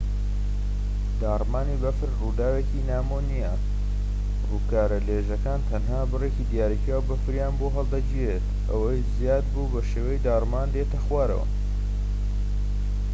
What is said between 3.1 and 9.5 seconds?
نیە ڕووکارە لێژەکان تەنها بڕێکی دیاریکراو بەفریان بۆ هەڵدەگیرێت ئەوەی زیاد